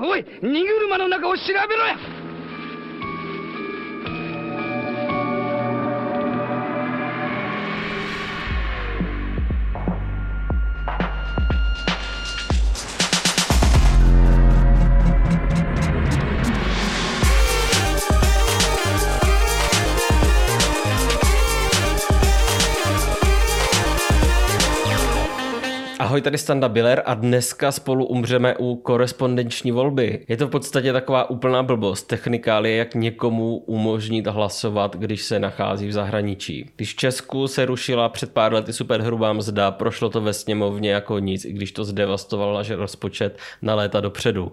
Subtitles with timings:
[0.00, 2.17] おい荷車の中を調べろや。
[26.18, 30.24] Ahoj, tady Standa Biller a dneska spolu umřeme u korespondenční volby.
[30.28, 32.02] Je to v podstatě taková úplná blbost.
[32.02, 36.70] Technikálie, jak někomu umožnit hlasovat, když se nachází v zahraničí.
[36.76, 41.18] Když v Česku se rušila před pár lety superhrubá mzda, prošlo to ve sněmovně jako
[41.18, 44.52] nic, i když to zdevastovalo náš rozpočet na léta dopředu.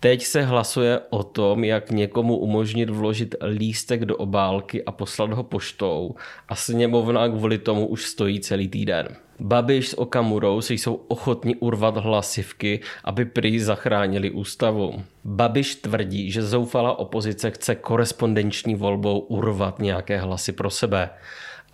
[0.00, 5.42] Teď se hlasuje o tom, jak někomu umožnit vložit lístek do obálky a poslat ho
[5.42, 6.14] poštou
[6.48, 9.08] a sněmovna kvůli tomu už stojí celý týden.
[9.40, 15.02] Babiš s Okamurou si jsou ochotni urvat hlasivky, aby prý zachránili ústavu.
[15.24, 21.10] Babiš tvrdí, že zoufalá opozice chce korespondenční volbou urvat nějaké hlasy pro sebe.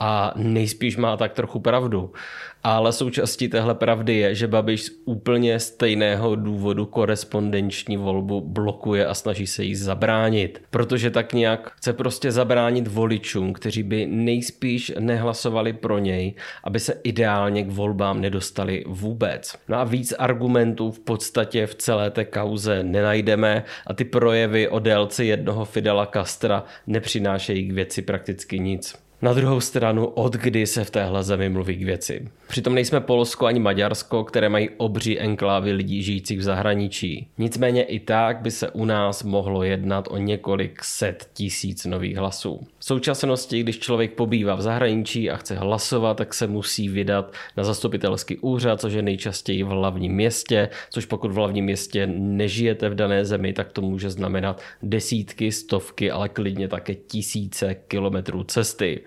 [0.00, 2.12] A nejspíš má tak trochu pravdu.
[2.67, 9.15] Ale součástí téhle pravdy je, že Babiš z úplně stejného důvodu korespondenční volbu blokuje a
[9.15, 10.62] snaží se jí zabránit.
[10.70, 16.34] Protože tak nějak chce prostě zabránit voličům, kteří by nejspíš nehlasovali pro něj,
[16.65, 19.55] aby se ideálně k volbám nedostali vůbec.
[19.69, 24.78] No a víc argumentů v podstatě v celé té kauze nenajdeme a ty projevy o
[24.78, 29.03] délce jednoho Fidela Castra nepřinášejí k věci prakticky nic.
[29.25, 32.28] Na druhou stranu, od kdy se v téhle zemi mluví k věci.
[32.48, 37.28] Přitom nejsme Polsko ani Maďarsko, které mají obří enklávy lidí žijících v zahraničí.
[37.39, 42.66] Nicméně i tak by se u nás mohlo jednat o několik set tisíc nových hlasů.
[42.78, 47.64] V současnosti, když člověk pobývá v zahraničí a chce hlasovat, tak se musí vydat na
[47.64, 52.94] zastupitelský úřad, což je nejčastěji v hlavním městě, což pokud v hlavním městě nežijete v
[52.94, 59.00] dané zemi, tak to může znamenat desítky, stovky, ale klidně také tisíce kilometrů cesty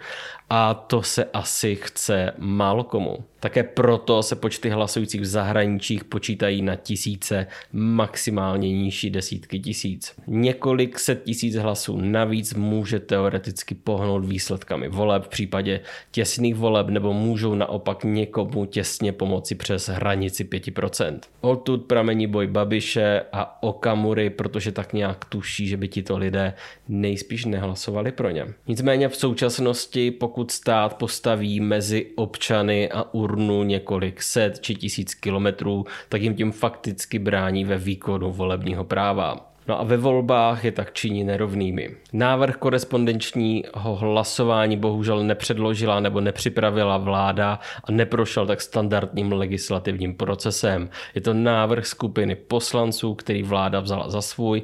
[0.49, 3.25] a to se asi chce málo komu.
[3.39, 10.13] Také proto se počty hlasujících v zahraničích počítají na tisíce, maximálně nižší desítky tisíc.
[10.27, 15.79] Několik set tisíc hlasů navíc může teoreticky pohnout výsledkami voleb v případě
[16.11, 21.19] těsných voleb nebo můžou naopak někomu těsně pomoci přes hranici 5%.
[21.41, 26.53] Odtud pramení boj Babiše a Okamury, protože tak nějak tuší, že by tito lidé
[26.87, 28.45] nejspíš nehlasovali pro ně.
[28.67, 35.85] Nicméně v současnosti, pokud stát postaví mezi občany a urnu několik set či tisíc kilometrů,
[36.09, 39.56] tak jim tím fakticky brání ve výkonu volebního práva.
[39.67, 41.89] No a ve volbách je tak činí nerovnými.
[42.13, 50.89] Návrh korespondenčního hlasování bohužel nepředložila nebo nepřipravila vláda a neprošel tak standardním legislativním procesem.
[51.15, 54.61] Je to návrh skupiny poslanců, který vláda vzala za svůj,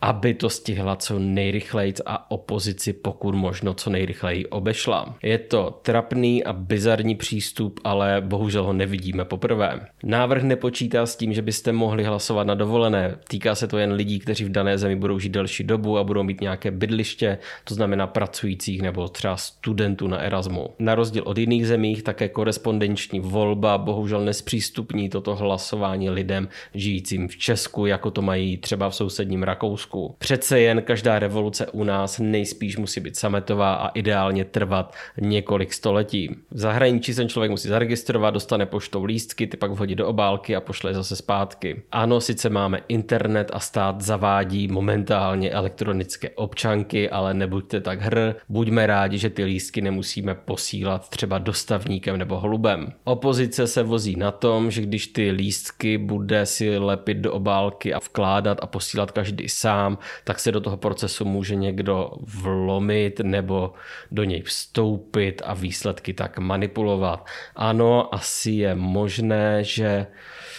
[0.00, 5.14] aby to stihla co nejrychleji a opozici pokud možno co nejrychleji obešla.
[5.22, 9.80] Je to trapný a bizarní přístup, ale bohužel ho nevidíme poprvé.
[10.04, 13.18] Návrh nepočítá s tím, že byste mohli hlasovat na dovolené.
[13.28, 16.04] Týká se to jen lidí, kteří kteří v dané zemi budou žít delší dobu a
[16.04, 20.70] budou mít nějaké bydliště, to znamená pracujících nebo třeba studentů na Erasmu.
[20.78, 27.36] Na rozdíl od jiných zemích také korespondenční volba bohužel nespřístupní toto hlasování lidem žijícím v
[27.36, 30.14] Česku, jako to mají třeba v sousedním Rakousku.
[30.18, 36.36] Přece jen každá revoluce u nás nejspíš musí být sametová a ideálně trvat několik století.
[36.50, 40.60] V zahraničí se člověk musí zaregistrovat, dostane poštou lístky, ty pak vhodí do obálky a
[40.60, 41.82] pošle zase zpátky.
[41.92, 48.34] Ano, sice máme internet a stát zavádí zavádí momentálně elektronické občanky, ale nebuďte tak hr,
[48.48, 52.92] buďme rádi, že ty lístky nemusíme posílat třeba dostavníkem nebo holubem.
[53.04, 57.98] Opozice se vozí na tom, že když ty lístky bude si lepit do obálky a
[57.98, 62.10] vkládat a posílat každý sám, tak se do toho procesu může někdo
[62.42, 63.72] vlomit nebo
[64.10, 67.26] do něj vstoupit a výsledky tak manipulovat.
[67.56, 70.06] Ano, asi je možné, že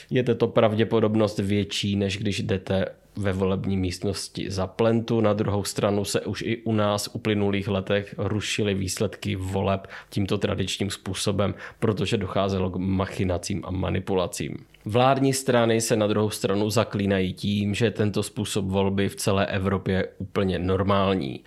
[0.09, 5.21] je to pravděpodobnost větší, než když jdete ve volební místnosti za plentu.
[5.21, 10.37] Na druhou stranu se už i u nás v uplynulých letech rušily výsledky voleb tímto
[10.37, 14.57] tradičním způsobem, protože docházelo k machinacím a manipulacím.
[14.85, 19.95] Vládní strany se na druhou stranu zaklínají tím, že tento způsob volby v celé Evropě
[19.95, 21.43] je úplně normální.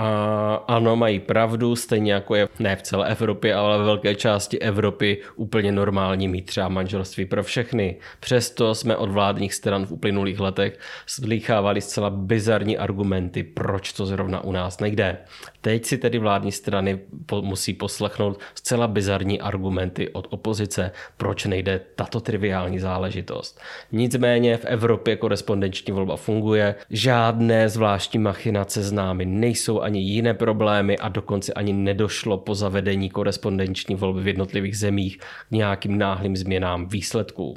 [0.00, 4.58] A ano, mají pravdu, stejně jako je ne v celé Evropě, ale ve velké části
[4.58, 7.96] Evropy úplně normální mít třeba manželství pro všechny.
[8.20, 14.44] Přesto jsme od vládních stran v uplynulých letech slýchávali zcela bizarní argumenty, proč to zrovna
[14.44, 15.18] u nás nejde.
[15.60, 17.00] Teď si tedy vládní strany
[17.40, 23.60] musí poslechnout zcela bizarní argumenty od opozice, proč nejde tato triviální záležitost.
[23.92, 31.08] Nicméně v Evropě korespondenční volba funguje, žádné zvláštní machinace známy nejsou ani jiné problémy a
[31.08, 37.56] dokonce ani nedošlo po zavedení korespondenční volby v jednotlivých zemích k nějakým náhlým změnám výsledků.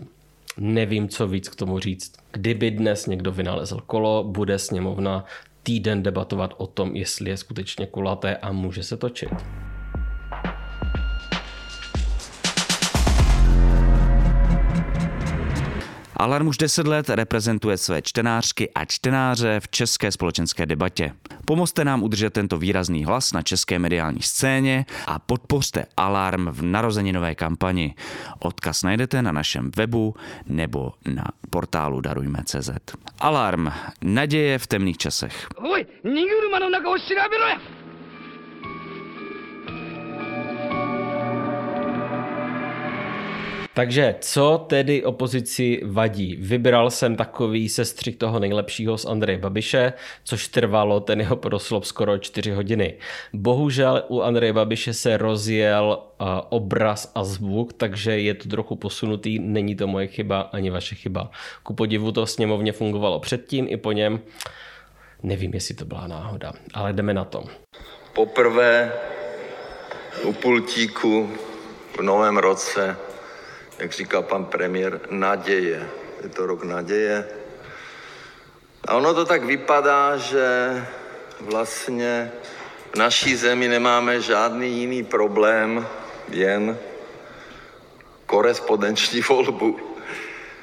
[0.57, 2.13] Nevím, co víc k tomu říct.
[2.31, 5.25] Kdyby dnes někdo vynalezl kolo, bude sněmovna
[5.63, 9.31] týden debatovat o tom, jestli je skutečně kulaté a může se točit.
[16.21, 21.13] Alarm už 10 let reprezentuje své čtenářky a čtenáře v české společenské debatě.
[21.45, 27.35] Pomozte nám udržet tento výrazný hlas na české mediální scéně a podpořte Alarm v narozeninové
[27.35, 27.95] kampani.
[28.39, 30.15] Odkaz najdete na našem webu
[30.45, 32.69] nebo na portálu Darujme.cz.
[33.19, 33.67] Alarm.
[34.01, 35.47] Naděje v temných časech.
[35.71, 35.85] Oj,
[43.73, 46.35] Takže co tedy opozici vadí?
[46.35, 52.17] Vybral jsem takový sestřih toho nejlepšího z Andreje Babiše, což trvalo ten jeho proslov skoro
[52.17, 52.93] 4 hodiny.
[53.33, 55.99] Bohužel u Andreje Babiše se rozjel
[56.49, 61.31] obraz a zvuk, takže je to trochu posunutý, není to moje chyba ani vaše chyba.
[61.63, 64.19] Ku podivu to sněmovně fungovalo předtím i po něm.
[65.23, 67.43] Nevím, jestli to byla náhoda, ale jdeme na to.
[68.13, 68.91] Poprvé
[70.23, 71.29] u pultíku
[71.97, 72.97] v novém roce
[73.81, 75.89] jak říká pan premiér, naděje.
[76.23, 77.25] Je to rok naděje.
[78.87, 80.45] A ono to tak vypadá, že
[81.39, 82.31] vlastně
[82.93, 85.87] v naší zemi nemáme žádný jiný problém,
[86.29, 86.77] jen
[88.25, 89.79] korespondenční volbu.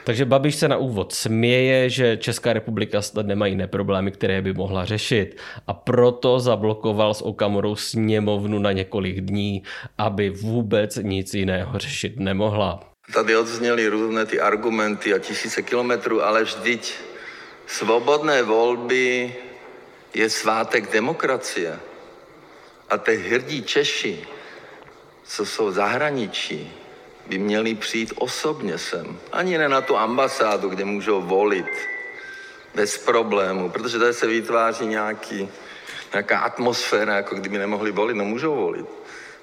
[0.05, 4.53] Takže Babiš se na úvod směje, že Česká republika snad nemá jiné problémy, které by
[4.53, 5.37] mohla řešit
[5.67, 9.63] a proto zablokoval s Okamorou sněmovnu na několik dní,
[9.99, 12.98] aby vůbec nic jiného řešit nemohla.
[13.13, 16.95] Tady odzněly různé ty argumenty a tisíce kilometrů, ale vždyť
[17.67, 19.35] svobodné volby
[20.15, 21.81] je svátek demokracie.
[22.91, 24.27] A ty hrdí Češi,
[25.25, 26.73] co jsou v zahraničí,
[27.27, 29.19] by měli přijít osobně sem.
[29.33, 31.73] Ani ne na tu ambasádu, kde můžou volit
[32.75, 35.49] bez problému, protože tady se vytváří nějaký,
[36.13, 38.87] nějaká atmosféra, jako kdyby nemohli volit, no můžou volit.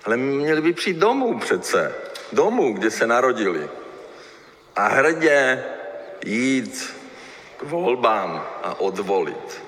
[0.03, 1.95] Ale měli by přijít domů přece
[2.33, 3.69] domů, kde se narodili.
[4.75, 5.63] A hrdě
[6.25, 6.93] jít
[7.57, 9.61] k volbám a odvolit.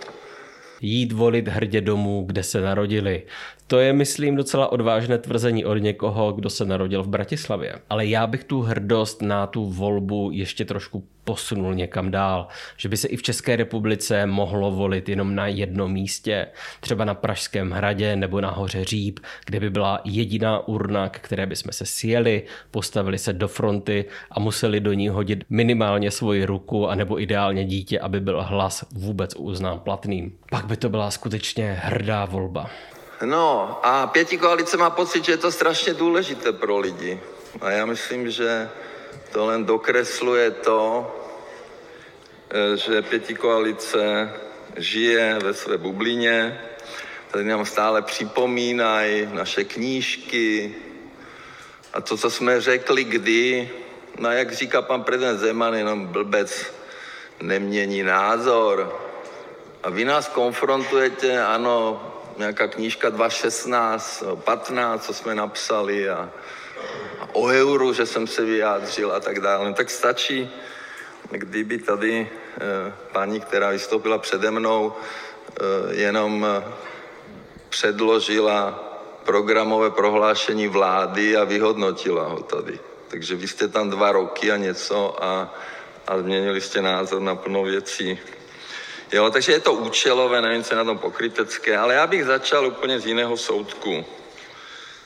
[0.81, 3.24] Jít volit hrdě domů, kde se narodili.
[3.69, 7.75] To je, myslím, docela odvážné tvrzení od někoho, kdo se narodil v Bratislavě.
[7.90, 12.48] Ale já bych tu hrdost na tu volbu ještě trošku posunul někam dál.
[12.78, 16.48] Že by se i v České republice mohlo volit jenom na jednom místě.
[16.80, 21.46] Třeba na Pražském hradě nebo na hoře Říp, kde by byla jediná urna, k které
[21.46, 26.88] bychom se sjeli, postavili se do fronty a museli do ní hodit minimálně svoji ruku
[26.88, 30.38] anebo ideálně dítě, aby byl hlas vůbec uznán platným.
[30.52, 32.69] Pak by to byla skutečně hrdá volba.
[33.25, 37.19] No a pěti koalice má pocit, že je to strašně důležité pro lidi.
[37.62, 38.69] A já myslím, že
[39.31, 41.16] to len dokresluje to,
[42.50, 44.34] eh, že pěti koalice
[44.78, 46.62] žije ve své bublině.
[47.31, 50.75] Tady nám stále připomínají naše knížky
[51.94, 53.72] a to, co jsme řekli kdy,
[54.19, 56.74] no jak říká pan prezident Zeman, jenom blbec
[57.42, 59.02] nemění názor.
[59.84, 62.02] A vy nás konfrontujete, ano,
[62.37, 66.29] nějaká knížka 2016, 15, co jsme napsali a,
[67.19, 69.65] a o euru, že jsem se vyjádřil a tak dále.
[69.65, 70.49] No, tak stačí,
[71.31, 76.63] kdyby tady eh, paní, která vystoupila přede mnou, eh, jenom eh,
[77.69, 78.83] předložila
[79.23, 82.79] programové prohlášení vlády a vyhodnotila ho tady.
[83.07, 85.53] Takže vy jste tam dva roky a něco a,
[86.07, 88.19] a změnili jste názor na plno věcí.
[89.11, 92.68] Jo, takže je to účelové, nevím, co je na tom pokrytecké, ale já bych začal
[92.68, 94.06] úplně z jiného soudku,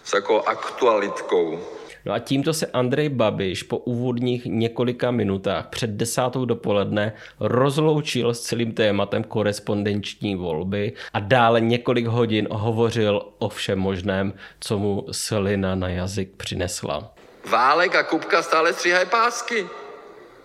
[0.04, 1.60] s takovou aktualitkou.
[2.06, 8.40] No a tímto se Andrej Babiš po úvodních několika minutách před desátou dopoledne rozloučil s
[8.40, 15.76] celým tématem korespondenční volby a dále několik hodin hovořil o všem možném, co mu slina
[15.76, 17.14] na jazyk přinesla.
[17.46, 19.68] Válek a Kupka stále stříhají pásky.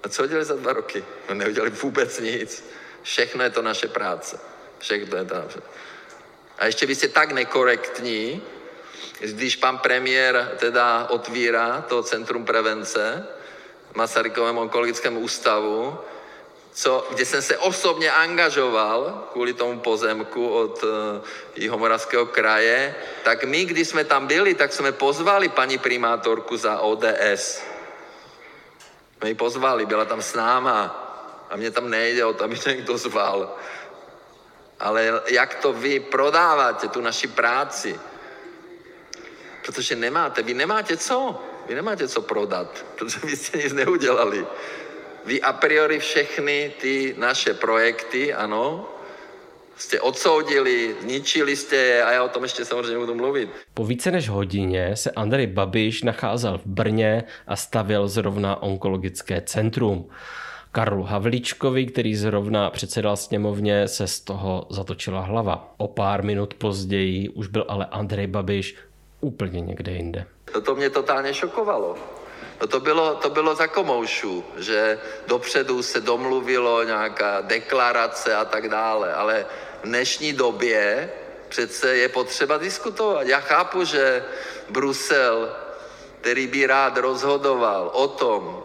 [0.02, 1.04] A co dělali za dva roky?
[1.28, 2.64] No neudělali vůbec nic.
[3.06, 4.40] Všechno je to naše práce.
[4.78, 5.58] Všechno je to naše.
[6.58, 8.42] A ještě vy jste tak nekorektní,
[9.20, 13.26] když pan premiér teda otvírá to Centrum prevence
[13.92, 15.98] v Masarykovém onkologickém ústavu,
[16.72, 20.90] co, kde jsem se osobně angažoval kvůli tomu pozemku od uh,
[21.56, 27.62] Jihomoravského kraje, tak my, když jsme tam byli, tak jsme pozvali paní primátorku za ODS.
[29.18, 31.05] Jsme ji pozvali, byla tam s náma
[31.50, 33.56] a mě tam nejde o to, aby někdo zval.
[34.80, 38.00] Ale jak to vy prodáváte, tu naši práci,
[39.64, 44.46] protože nemáte, vy nemáte co, vy nemáte co prodat, protože vy jste nic neudělali.
[45.24, 48.88] Vy a priori všechny ty naše projekty, ano,
[49.76, 53.50] jste odsoudili, zničili jste je a já o tom ještě samozřejmě budu mluvit.
[53.74, 60.10] Po více než hodině se Andrej Babiš nacházel v Brně a stavěl zrovna onkologické centrum.
[60.73, 65.75] Karlu Havlíčkovi, který zrovna předsedal sněmovně, se z toho zatočila hlava.
[65.76, 68.76] O pár minut později už byl ale Andrej Babiš
[69.20, 70.26] úplně někde jinde.
[70.54, 71.96] No to mě totálně šokovalo.
[72.61, 78.68] No to bylo, to bylo za komoušu, že dopředu se domluvilo nějaká deklarace a tak
[78.68, 79.46] dále, ale
[79.82, 81.11] v dnešní době
[81.49, 83.26] přece je potřeba diskutovat.
[83.26, 84.25] Já chápu, že
[84.70, 85.49] Brusel,
[86.20, 88.62] který by rád rozhodoval o tom,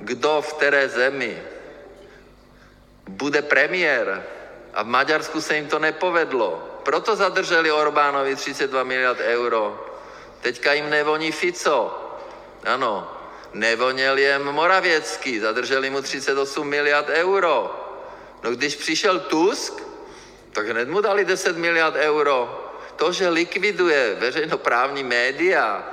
[0.00, 1.42] kdo v které zemi
[3.08, 4.22] bude premiér,
[4.74, 6.80] a v Maďarsku se jim to nepovedlo.
[6.82, 9.86] Proto zadrželi Orbánovi 32 miliard euro.
[10.40, 12.06] Teďka jim nevoní Fico.
[12.64, 13.12] Ano,
[13.52, 17.76] nevoněl jen Moravěcký, zadrželi mu 38 miliard euro.
[18.42, 19.82] No když přišel Tusk,
[20.52, 22.66] tak hned mu dali 10 miliard euro.
[22.96, 25.88] To, že likviduje veřejnoprávní média,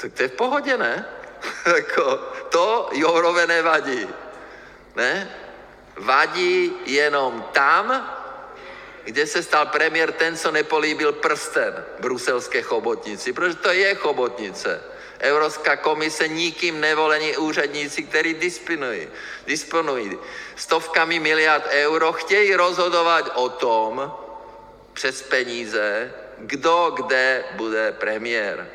[0.00, 1.06] tak to je v pohodě, ne?
[1.76, 4.08] Jako, to Jourové nevadí.
[4.96, 5.30] Ne?
[5.96, 8.16] Vadí jenom tam,
[9.04, 14.82] kde se stal premiér ten, co nepolíbil prsten bruselské chobotnici, protože to je chobotnice.
[15.18, 19.08] Evropská komise nikým nevolení úředníci, kteří disponují,
[19.46, 20.18] disponují
[20.56, 24.12] stovkami miliard euro, chtějí rozhodovat o tom
[24.92, 28.68] přes peníze, kdo kde bude premiér.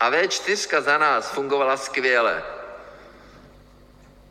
[0.00, 2.59] A V4 za nás fungovala skvěle.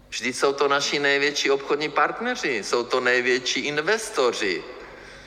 [0.10, 4.64] Vždyť jsou to naši největší obchodní partneři, jsou to největší investoři.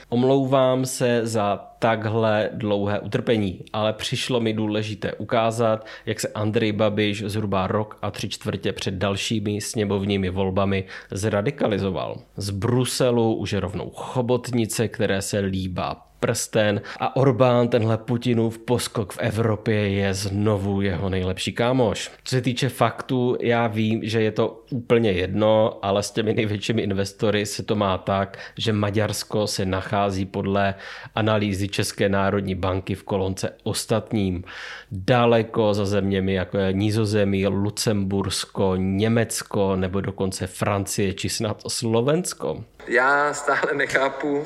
[0.08, 7.24] Omlouvám se za takhle dlouhé utrpení, ale přišlo mi důležité ukázat, jak se Andrej Babiš
[7.26, 12.20] zhruba rok a tři čtvrtě před dalšími sněmovními volbami zradikalizoval.
[12.36, 19.12] Z Bruselu už je rovnou chobotnice, které se líbá prsten a Orbán, tenhle Putinův poskok
[19.12, 22.11] v Evropě je znovu jeho nejlepší kámoš.
[22.25, 26.83] Co se týče faktů, já vím, že je to úplně jedno, ale s těmi největšími
[26.83, 30.75] investory se to má tak, že Maďarsko se nachází podle
[31.14, 34.45] analýzy České národní banky v kolonce ostatním
[34.91, 42.64] daleko za zeměmi, jako je Nízozemí, Lucembursko, Německo nebo dokonce Francie či snad Slovensko.
[42.88, 44.45] Já stále nechápu,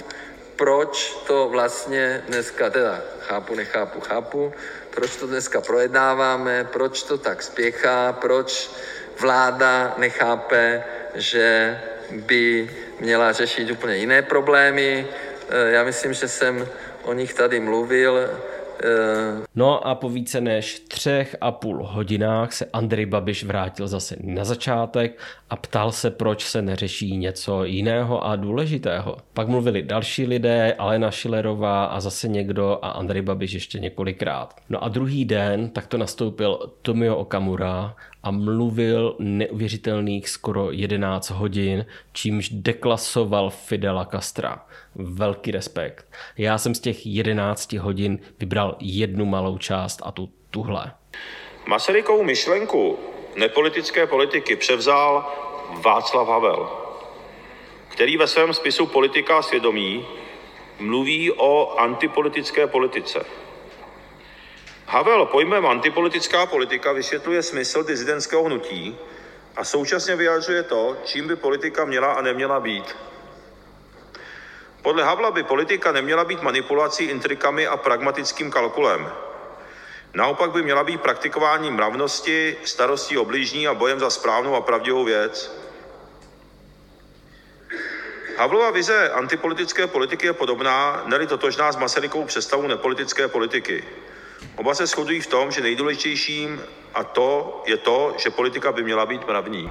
[0.57, 4.53] proč to vlastně dneska, teda chápu, nechápu, chápu,
[4.91, 8.71] proč to dneska projednáváme, proč to tak spěchá, proč
[9.21, 10.85] vláda nechápe,
[11.15, 12.71] že by
[13.01, 15.07] měla řešit úplně jiné problémy.
[15.49, 16.69] Eh, já myslím, že jsem
[17.03, 18.31] o nich tady mluvil.
[18.85, 24.17] Eh, no a po více než třech a půl hodinách se Andrej Babiš vrátil zase
[24.21, 25.19] na začátek
[25.51, 29.17] a ptal se, proč se neřeší něco jiného a důležitého.
[29.33, 34.55] Pak mluvili další lidé, Alena Šilerová a zase někdo a Andrej Babiš ještě několikrát.
[34.69, 37.95] No a druhý den tak to nastoupil Tomio Okamura
[38.27, 44.67] a mluvil neuvěřitelných skoro 11 hodin, čímž deklasoval Fidela Castra.
[44.95, 46.07] Velký respekt.
[46.39, 50.93] Já jsem z těch 11 hodin vybral jednu malou část a tu tuhle.
[51.67, 52.99] Masarykovu myšlenku
[53.37, 55.33] nepolitické politiky převzal
[55.85, 56.69] Václav Havel,
[57.89, 60.05] který ve svém spisu Politika a svědomí
[60.81, 63.25] mluví o antipolitické politice.
[64.89, 68.99] Havel pojmem antipolitická politika vysvětluje smysl dizidentského hnutí
[69.57, 72.97] a současně vyjadřuje to, čím by politika měla a neměla být.
[74.83, 79.13] Podle Havla by politika neměla být manipulací, intrikami a pragmatickým kalkulem.
[80.15, 85.05] Naopak by měla být praktikováním mravnosti, starostí o blížní a bojem za správnou a pravdivou
[85.05, 85.63] věc.
[88.37, 93.85] Havlova vize antipolitické politiky je podobná, neli totožná s Masarykovou představou nepolitické politiky.
[94.57, 96.61] Oba se shodují v tom, že nejdůležitějším
[96.95, 99.71] a to je to, že politika by měla být mravní.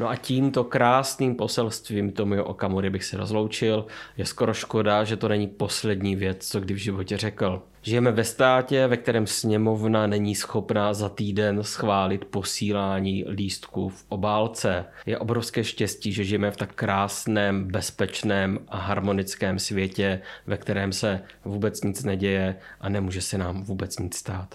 [0.00, 3.86] No a tímto krásným poselstvím Tomio Okamury bych se rozloučil.
[4.16, 7.62] Je skoro škoda, že to není poslední věc, co kdy v životě řekl.
[7.82, 14.84] Žijeme ve státě, ve kterém sněmovna není schopná za týden schválit posílání lístků v obálce.
[15.06, 21.22] Je obrovské štěstí, že žijeme v tak krásném, bezpečném a harmonickém světě, ve kterém se
[21.44, 24.54] vůbec nic neděje a nemůže se nám vůbec nic stát.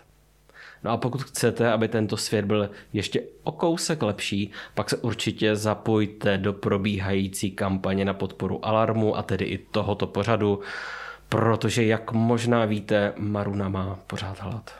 [0.83, 5.55] No a pokud chcete, aby tento svět byl ještě o kousek lepší, pak se určitě
[5.55, 10.59] zapojte do probíhající kampaně na podporu Alarmu a tedy i tohoto pořadu,
[11.29, 14.71] protože jak možná víte, Maruna má pořád hlad.